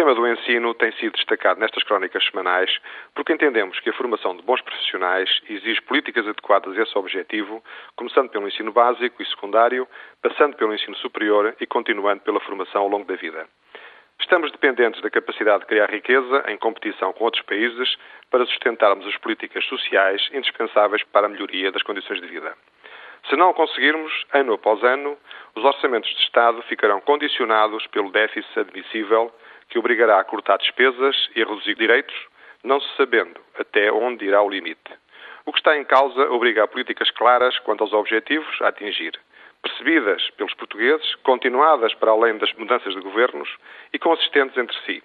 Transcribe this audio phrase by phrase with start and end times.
[0.00, 2.74] tema do ensino tem sido destacado nestas crónicas semanais
[3.14, 7.62] porque entendemos que a formação de bons profissionais exige políticas adequadas a esse objetivo,
[7.96, 9.86] começando pelo ensino básico e secundário,
[10.22, 13.46] passando pelo ensino superior e continuando pela formação ao longo da vida.
[14.18, 17.94] Estamos dependentes da capacidade de criar riqueza em competição com outros países
[18.30, 22.54] para sustentarmos as políticas sociais indispensáveis para a melhoria das condições de vida.
[23.28, 25.18] Se não o conseguirmos, ano após ano,
[25.54, 29.30] os orçamentos de Estado ficarão condicionados pelo déficit admissível
[29.70, 32.14] que obrigará a cortar despesas e a reduzir direitos,
[32.62, 34.92] não se sabendo até onde irá o limite.
[35.46, 39.18] O que está em causa obriga a políticas claras quanto aos objetivos a atingir,
[39.62, 43.48] percebidas pelos portugueses, continuadas para além das mudanças de governos
[43.92, 45.02] e consistentes entre si.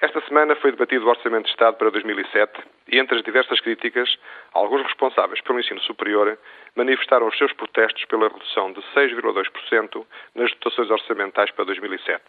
[0.00, 2.52] Esta semana foi debatido o Orçamento de Estado para 2007
[2.88, 4.16] e, entre as diversas críticas,
[4.52, 6.36] alguns responsáveis pelo ensino superior
[6.74, 12.22] manifestaram os seus protestos pela redução de 6,2% nas dotações orçamentais para 2007.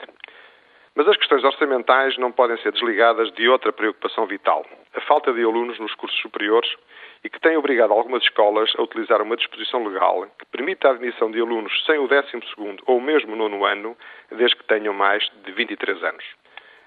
[0.96, 5.44] Mas as questões orçamentais não podem ser desligadas de outra preocupação vital, a falta de
[5.44, 6.74] alunos nos cursos superiores
[7.22, 11.30] e que tem obrigado algumas escolas a utilizar uma disposição legal que permita a admissão
[11.30, 12.40] de alunos sem o 12
[12.86, 13.98] ou mesmo o nono ano,
[14.32, 16.24] desde que tenham mais de 23 anos.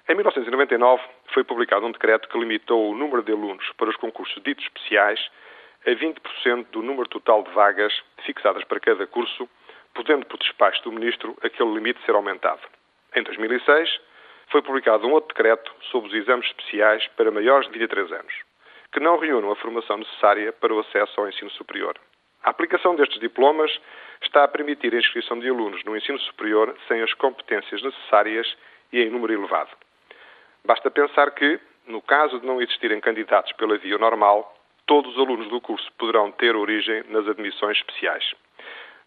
[0.09, 1.03] Em 1999
[1.35, 5.21] foi publicado um decreto que limitou o número de alunos para os concursos ditos especiais
[5.87, 7.93] a 20% do número total de vagas
[8.25, 9.47] fixadas para cada curso,
[9.93, 12.78] podendo, por despacho do Ministro, aquele limite ser aumentado.
[13.19, 14.01] Em 2006,
[14.53, 18.33] foi publicado um outro decreto sobre os exames especiais para maiores de 23 anos,
[18.93, 21.99] que não reúnam a formação necessária para o acesso ao ensino superior.
[22.45, 23.77] A aplicação destes diplomas
[24.23, 28.57] está a permitir a inscrição de alunos no ensino superior sem as competências necessárias
[28.93, 29.71] e em número elevado.
[30.65, 31.59] Basta pensar que,
[31.89, 36.31] no caso de não existirem candidatos pela via normal, todos os alunos do curso poderão
[36.31, 38.33] ter origem nas admissões especiais.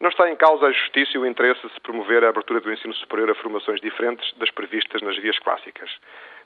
[0.02, 2.74] Não está em causa a justiça e o interesse de se promover a abertura do
[2.74, 5.92] ensino superior a formações diferentes das previstas nas vias clássicas.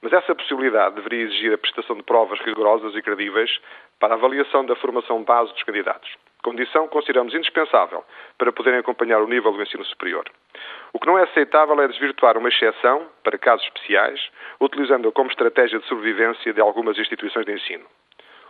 [0.01, 3.49] Mas essa possibilidade deveria exigir a prestação de provas rigorosas e credíveis
[3.97, 8.03] para a avaliação da formação base dos candidatos, condição consideramos indispensável
[8.37, 10.29] para poderem acompanhar o nível do ensino superior.
[10.91, 14.19] O que não é aceitável é desvirtuar uma exceção, para casos especiais,
[14.59, 17.85] utilizando-a como estratégia de sobrevivência de algumas instituições de ensino.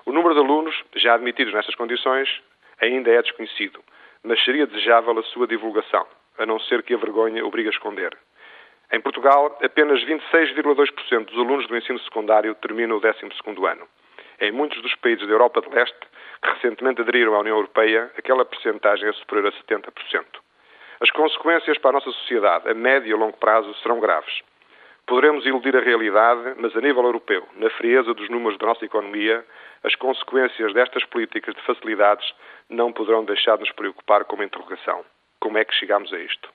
[0.03, 2.27] O número de alunos já admitidos nestas condições
[2.81, 3.83] ainda é desconhecido
[4.25, 6.05] mas seria desejável a sua divulgação,
[6.37, 8.17] a não ser que a vergonha obrigue a esconder.
[8.91, 13.87] Em Portugal, apenas 26,2% dos alunos do ensino secundário terminam o 12 ano.
[14.39, 15.99] Em muitos dos países da Europa de Leste,
[16.41, 19.91] que recentemente aderiram à União Europeia, aquela percentagem é superior a 70%.
[20.99, 24.41] As consequências para a nossa sociedade, a médio e a longo prazo, serão graves.
[25.07, 29.45] Poderemos iludir a realidade, mas a nível europeu, na frieza dos números da nossa economia,
[29.83, 32.33] as consequências destas políticas de facilidades
[32.69, 35.05] não poderão deixar de nos preocupar com uma interrogação.
[35.39, 36.49] Como é que chegamos a isto?